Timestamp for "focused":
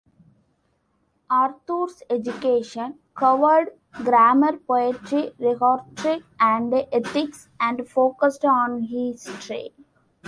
7.87-8.43